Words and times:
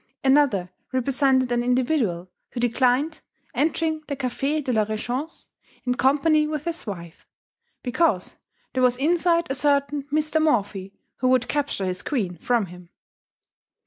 Another 0.23 0.71
represented 0.91 1.51
an 1.51 1.61
individual 1.61 2.27
who 2.53 2.59
declined 2.59 3.21
entering 3.53 4.01
the 4.07 4.15
Café 4.15 4.63
de 4.63 4.73
la 4.73 4.83
Régence 4.85 5.49
in 5.85 5.93
company 5.93 6.47
with 6.47 6.65
his 6.65 6.87
wife, 6.87 7.27
"because 7.83 8.35
there 8.73 8.81
was 8.81 8.97
inside 8.97 9.45
a 9.51 9.53
certain 9.53 10.05
Mr. 10.11 10.41
Morphy 10.41 10.95
who 11.17 11.27
would 11.27 11.47
capture 11.47 11.85
his 11.85 12.01
queen 12.01 12.35
from 12.37 12.65
him." 12.65 12.89